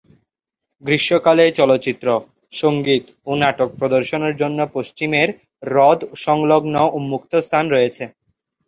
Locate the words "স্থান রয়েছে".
7.45-8.03